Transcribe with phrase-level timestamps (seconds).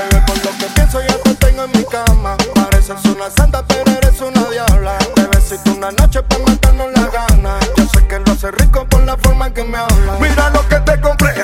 [0.00, 2.36] Bebé, por lo que pienso ya te tengo en mi cama.
[2.54, 4.96] Pareces una santa, pero eres una diabla.
[5.14, 7.58] Te besito una noche para matarnos la gana.
[7.76, 10.16] Yo sé que lo hace rico por la forma en que me habla.
[10.20, 11.39] Mira lo que te compré.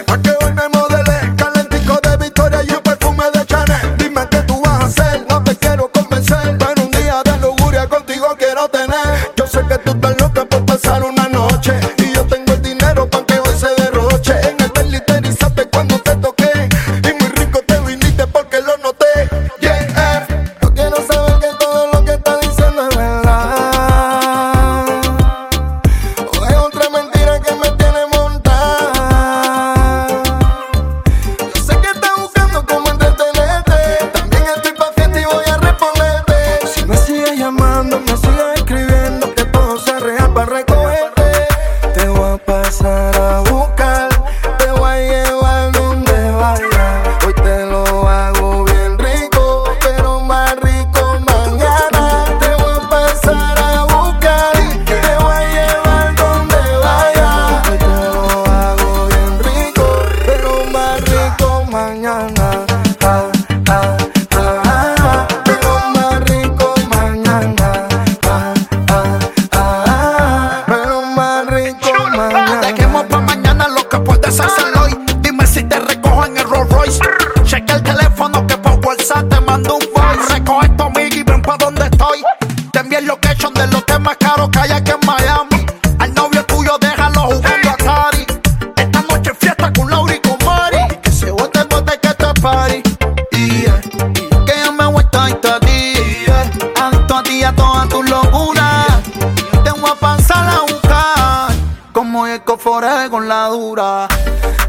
[102.59, 104.09] foforé con la dura.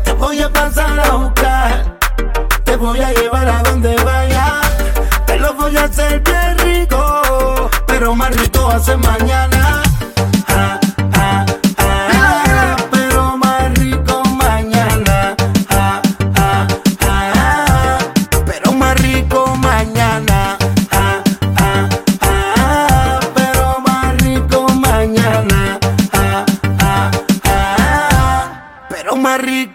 [0.03, 1.97] Te voy a pasar a buscar,
[2.63, 4.61] te voy a llevar a donde vaya.
[5.25, 9.56] Te lo voy a hacer bien rico, pero más rico hace mañana.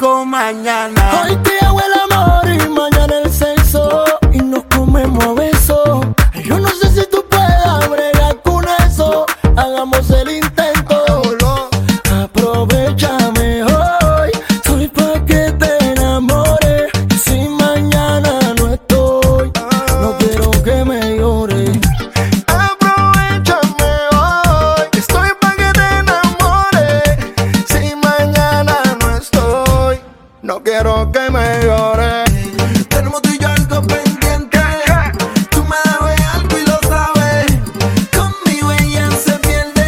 [0.02, 1.22] mañana.
[1.22, 1.61] Hoy te
[30.82, 32.87] quiero que me.
[32.88, 34.59] Tenemos tú y yo algo pendiente.
[35.50, 37.47] Tú me debes algo y lo sabes.
[38.16, 39.87] Conmigo ella se pierde.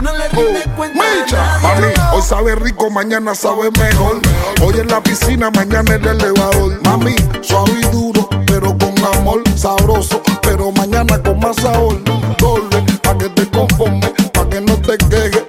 [0.00, 1.04] No le oh, rindes uh, cuenta.
[1.04, 4.20] Micha, mami, hoy sabe rico, mañana sabe mejor.
[4.62, 6.80] Hoy en la piscina, mañana en el elevador.
[6.84, 9.42] Mami, suave y duro, pero con amor.
[9.56, 12.02] Sabroso, pero mañana con más sabor.
[12.38, 15.47] Doble, pa' que te conformes, pa' que no te quejes.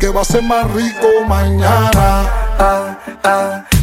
[0.00, 1.90] que va a ser más rico mañana.
[1.94, 3.77] Ah, ah, ah.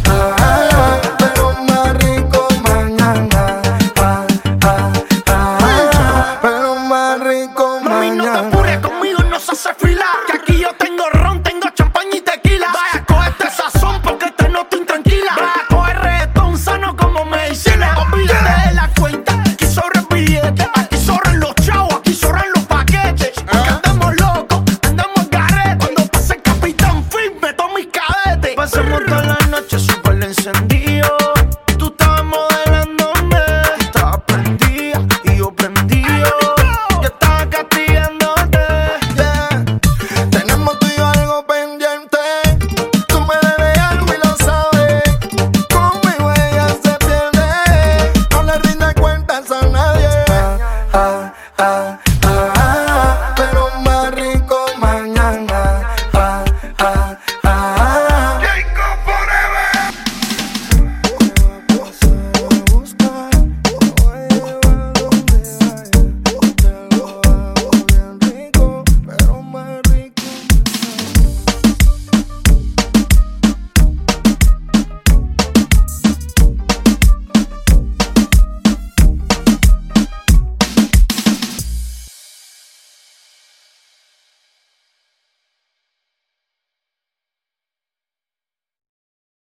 [30.48, 30.75] encendí